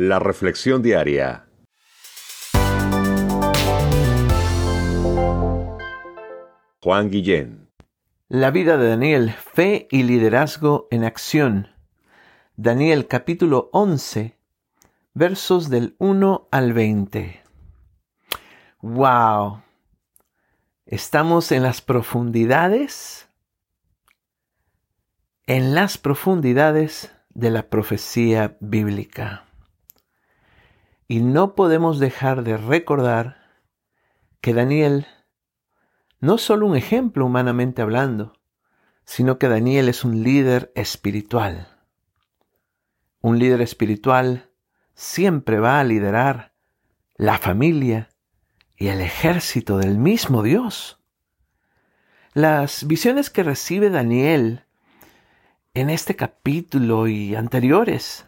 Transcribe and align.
La 0.00 0.20
Reflexión 0.20 0.80
Diaria. 0.80 1.48
Juan 6.80 7.10
Guillén. 7.10 7.68
La 8.28 8.52
vida 8.52 8.76
de 8.76 8.90
Daniel, 8.90 9.32
fe 9.32 9.88
y 9.90 10.04
liderazgo 10.04 10.86
en 10.92 11.02
acción. 11.02 11.72
Daniel 12.54 13.08
capítulo 13.08 13.70
11, 13.72 14.38
versos 15.14 15.68
del 15.68 15.96
1 15.98 16.46
al 16.52 16.72
20. 16.74 17.42
¡Wow! 18.82 19.62
Estamos 20.86 21.50
en 21.50 21.64
las 21.64 21.82
profundidades, 21.82 23.28
en 25.48 25.74
las 25.74 25.98
profundidades 25.98 27.12
de 27.30 27.50
la 27.50 27.68
profecía 27.68 28.56
bíblica. 28.60 29.47
Y 31.10 31.20
no 31.20 31.54
podemos 31.54 31.98
dejar 31.98 32.44
de 32.44 32.58
recordar 32.58 33.38
que 34.42 34.52
Daniel 34.52 35.06
no 36.20 36.34
es 36.34 36.42
solo 36.42 36.66
un 36.66 36.76
ejemplo 36.76 37.24
humanamente 37.24 37.80
hablando, 37.80 38.34
sino 39.06 39.38
que 39.38 39.48
Daniel 39.48 39.88
es 39.88 40.04
un 40.04 40.22
líder 40.22 40.70
espiritual. 40.74 41.68
Un 43.22 43.38
líder 43.38 43.62
espiritual 43.62 44.50
siempre 44.94 45.58
va 45.58 45.80
a 45.80 45.84
liderar 45.84 46.52
la 47.16 47.38
familia 47.38 48.10
y 48.76 48.88
el 48.88 49.00
ejército 49.00 49.78
del 49.78 49.96
mismo 49.96 50.42
Dios. 50.42 51.00
Las 52.34 52.86
visiones 52.86 53.30
que 53.30 53.42
recibe 53.42 53.88
Daniel 53.88 54.66
en 55.72 55.88
este 55.88 56.16
capítulo 56.16 57.08
y 57.08 57.34
anteriores 57.34 58.27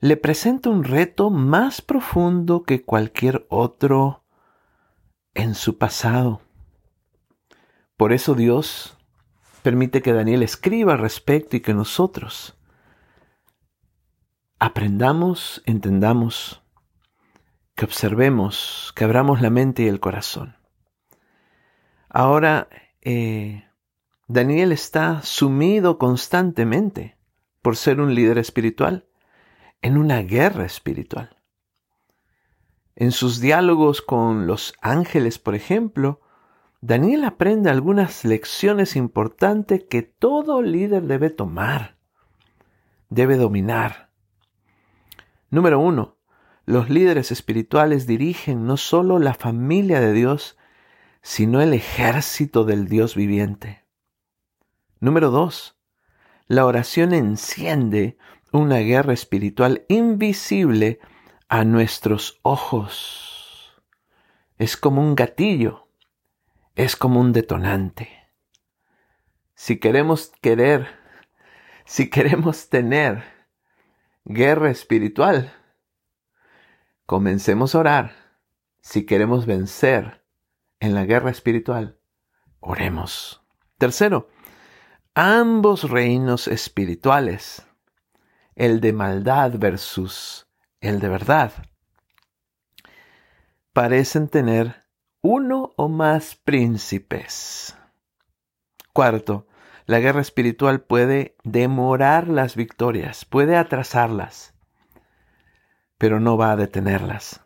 le 0.00 0.16
presenta 0.16 0.70
un 0.70 0.84
reto 0.84 1.30
más 1.30 1.82
profundo 1.82 2.62
que 2.62 2.84
cualquier 2.84 3.46
otro 3.48 4.24
en 5.34 5.54
su 5.54 5.76
pasado. 5.76 6.40
Por 7.96 8.12
eso 8.12 8.34
Dios 8.34 8.96
permite 9.62 10.00
que 10.02 10.12
Daniel 10.12 10.42
escriba 10.42 10.92
al 10.92 11.00
respecto 11.00 11.56
y 11.56 11.60
que 11.60 11.74
nosotros 11.74 12.56
aprendamos, 14.60 15.62
entendamos, 15.66 16.62
que 17.74 17.84
observemos, 17.84 18.92
que 18.94 19.04
abramos 19.04 19.40
la 19.40 19.50
mente 19.50 19.82
y 19.82 19.88
el 19.88 20.00
corazón. 20.00 20.56
Ahora, 22.08 22.68
eh, 23.02 23.64
Daniel 24.28 24.72
está 24.72 25.22
sumido 25.22 25.98
constantemente, 25.98 27.16
por 27.62 27.76
ser 27.76 28.00
un 28.00 28.14
líder 28.14 28.38
espiritual, 28.38 29.07
en 29.82 29.96
una 29.96 30.22
guerra 30.22 30.64
espiritual. 30.64 31.36
En 32.96 33.12
sus 33.12 33.40
diálogos 33.40 34.02
con 34.02 34.46
los 34.46 34.74
ángeles, 34.80 35.38
por 35.38 35.54
ejemplo, 35.54 36.20
Daniel 36.80 37.24
aprende 37.24 37.70
algunas 37.70 38.24
lecciones 38.24 38.96
importantes 38.96 39.84
que 39.88 40.02
todo 40.02 40.62
líder 40.62 41.04
debe 41.04 41.30
tomar, 41.30 41.96
debe 43.08 43.36
dominar. 43.36 44.10
Número 45.50 45.78
uno, 45.80 46.18
los 46.66 46.90
líderes 46.90 47.32
espirituales 47.32 48.06
dirigen 48.06 48.66
no 48.66 48.76
solo 48.76 49.18
la 49.18 49.34
familia 49.34 50.00
de 50.00 50.12
Dios, 50.12 50.58
sino 51.22 51.60
el 51.60 51.72
ejército 51.72 52.64
del 52.64 52.88
Dios 52.88 53.14
viviente. 53.14 53.84
Número 55.00 55.30
dos, 55.30 55.78
la 56.46 56.66
oración 56.66 57.12
enciende 57.12 58.18
una 58.52 58.78
guerra 58.78 59.12
espiritual 59.12 59.84
invisible 59.88 61.00
a 61.48 61.64
nuestros 61.64 62.40
ojos. 62.42 63.82
Es 64.56 64.76
como 64.76 65.00
un 65.00 65.14
gatillo, 65.14 65.88
es 66.74 66.96
como 66.96 67.20
un 67.20 67.32
detonante. 67.32 68.10
Si 69.54 69.78
queremos 69.78 70.32
querer, 70.40 70.88
si 71.84 72.10
queremos 72.10 72.68
tener 72.68 73.24
guerra 74.24 74.70
espiritual, 74.70 75.52
comencemos 77.06 77.74
a 77.74 77.78
orar. 77.78 78.12
Si 78.80 79.04
queremos 79.04 79.46
vencer 79.46 80.24
en 80.80 80.94
la 80.94 81.04
guerra 81.04 81.30
espiritual, 81.30 81.98
oremos. 82.60 83.42
Tercero, 83.78 84.28
ambos 85.14 85.90
reinos 85.90 86.48
espirituales, 86.48 87.67
el 88.58 88.80
de 88.80 88.92
maldad 88.92 89.52
versus 89.56 90.48
el 90.80 90.98
de 90.98 91.08
verdad, 91.08 91.52
parecen 93.72 94.28
tener 94.28 94.84
uno 95.22 95.74
o 95.76 95.88
más 95.88 96.34
príncipes. 96.34 97.76
Cuarto, 98.92 99.46
la 99.86 100.00
guerra 100.00 100.20
espiritual 100.20 100.80
puede 100.80 101.36
demorar 101.44 102.26
las 102.26 102.56
victorias, 102.56 103.24
puede 103.24 103.56
atrasarlas, 103.56 104.54
pero 105.96 106.18
no 106.18 106.36
va 106.36 106.50
a 106.50 106.56
detenerlas. 106.56 107.42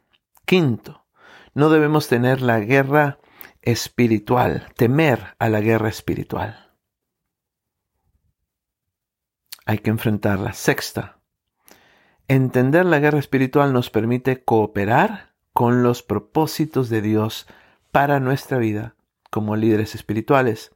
Quinto, 0.47 1.05
no 1.53 1.69
debemos 1.69 2.09
tener 2.09 2.41
la 2.41 2.59
guerra 2.61 3.19
espiritual, 3.61 4.67
temer 4.77 5.37
a 5.39 5.51
la 5.51 5.61
guerra 5.61 5.91
espiritual 5.91 6.62
hay 9.67 9.79
que 9.79 9.91
enfrentarla. 9.91 10.53
Sexta, 10.53 11.19
entender 12.29 12.87
la 12.87 12.99
guerra 12.99 13.19
espiritual 13.19 13.73
nos 13.73 13.91
permite 13.91 14.43
cooperar 14.43 15.33
con 15.53 15.83
los 15.83 16.03
propósitos 16.03 16.89
de 16.89 17.03
Dios 17.03 17.47
para 17.91 18.21
nuestra 18.21 18.59
vida 18.59 18.95
como 19.31 19.57
líderes 19.57 19.95
espirituales. 19.95 20.73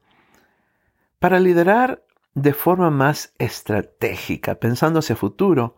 Para 1.18 1.40
liderar 1.40 2.04
de 2.34 2.52
forma 2.52 2.90
más 2.90 3.32
estratégica, 3.38 4.56
pensando 4.56 4.98
hacia 4.98 5.16
futuro, 5.16 5.76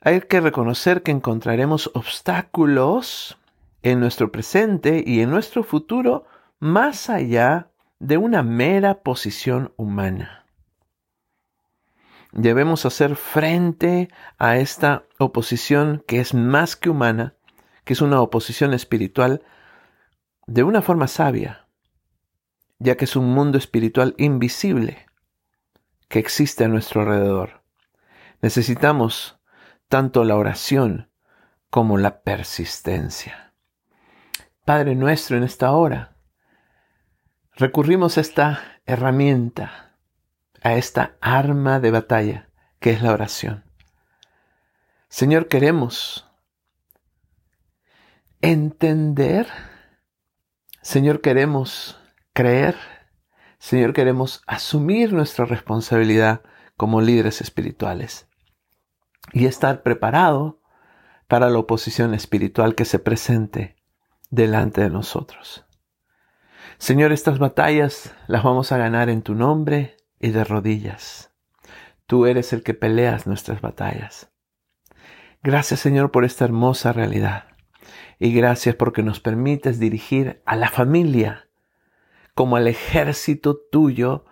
hay 0.00 0.20
que 0.20 0.40
reconocer 0.40 1.02
que 1.02 1.10
encontraremos 1.10 1.90
obstáculos 1.94 3.38
en 3.82 3.98
nuestro 4.00 4.30
presente 4.30 5.02
y 5.04 5.20
en 5.20 5.30
nuestro 5.30 5.64
futuro 5.64 6.26
más 6.58 7.10
allá 7.10 7.70
de 7.98 8.18
una 8.18 8.42
mera 8.42 9.02
posición 9.02 9.72
humana 9.76 10.45
debemos 12.36 12.84
hacer 12.84 13.16
frente 13.16 14.08
a 14.38 14.58
esta 14.58 15.04
oposición 15.18 16.04
que 16.06 16.20
es 16.20 16.34
más 16.34 16.76
que 16.76 16.90
humana, 16.90 17.34
que 17.84 17.94
es 17.94 18.02
una 18.02 18.20
oposición 18.20 18.74
espiritual, 18.74 19.42
de 20.46 20.62
una 20.62 20.82
forma 20.82 21.08
sabia, 21.08 21.66
ya 22.78 22.96
que 22.96 23.06
es 23.06 23.16
un 23.16 23.32
mundo 23.32 23.56
espiritual 23.56 24.14
invisible 24.18 25.06
que 26.08 26.18
existe 26.18 26.64
a 26.64 26.68
nuestro 26.68 27.00
alrededor. 27.00 27.62
Necesitamos 28.42 29.40
tanto 29.88 30.22
la 30.22 30.36
oración 30.36 31.10
como 31.70 31.96
la 31.96 32.20
persistencia. 32.20 33.54
Padre 34.66 34.94
nuestro, 34.94 35.38
en 35.38 35.42
esta 35.42 35.72
hora, 35.72 36.16
recurrimos 37.54 38.18
a 38.18 38.20
esta 38.20 38.80
herramienta 38.84 39.85
a 40.62 40.74
esta 40.74 41.16
arma 41.20 41.80
de 41.80 41.90
batalla 41.90 42.48
que 42.80 42.90
es 42.90 43.02
la 43.02 43.12
oración. 43.12 43.64
Señor, 45.08 45.48
queremos 45.48 46.30
entender, 48.40 49.48
Señor, 50.82 51.20
queremos 51.20 51.98
creer, 52.32 52.76
Señor, 53.58 53.92
queremos 53.92 54.42
asumir 54.46 55.12
nuestra 55.12 55.44
responsabilidad 55.44 56.42
como 56.76 57.00
líderes 57.00 57.40
espirituales 57.40 58.28
y 59.32 59.46
estar 59.46 59.82
preparado 59.82 60.60
para 61.26 61.50
la 61.50 61.58
oposición 61.58 62.14
espiritual 62.14 62.74
que 62.74 62.84
se 62.84 62.98
presente 62.98 63.76
delante 64.30 64.82
de 64.82 64.90
nosotros. 64.90 65.64
Señor, 66.78 67.12
estas 67.12 67.38
batallas 67.38 68.14
las 68.26 68.42
vamos 68.44 68.70
a 68.70 68.76
ganar 68.76 69.08
en 69.08 69.22
tu 69.22 69.34
nombre, 69.34 69.95
y 70.20 70.30
de 70.30 70.44
rodillas. 70.44 71.32
Tú 72.06 72.26
eres 72.26 72.52
el 72.52 72.62
que 72.62 72.74
peleas 72.74 73.26
nuestras 73.26 73.60
batallas. 73.60 74.30
Gracias 75.42 75.80
Señor 75.80 76.10
por 76.10 76.24
esta 76.24 76.44
hermosa 76.44 76.92
realidad. 76.92 77.44
Y 78.18 78.32
gracias 78.32 78.74
porque 78.74 79.02
nos 79.02 79.20
permites 79.20 79.78
dirigir 79.78 80.42
a 80.46 80.56
la 80.56 80.70
familia 80.70 81.48
como 82.34 82.56
al 82.56 82.68
ejército 82.68 83.56
tuyo 83.70 84.24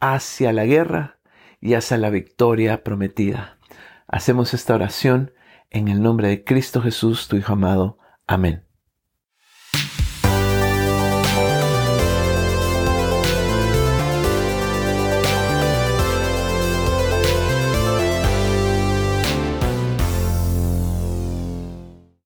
hacia 0.00 0.52
la 0.52 0.64
guerra 0.64 1.18
y 1.60 1.74
hacia 1.74 1.96
la 1.96 2.10
victoria 2.10 2.82
prometida. 2.82 3.58
Hacemos 4.06 4.54
esta 4.54 4.74
oración 4.74 5.32
en 5.70 5.88
el 5.88 6.02
nombre 6.02 6.28
de 6.28 6.44
Cristo 6.44 6.82
Jesús, 6.82 7.28
tu 7.28 7.36
Hijo 7.36 7.54
amado. 7.54 7.98
Amén. 8.26 8.63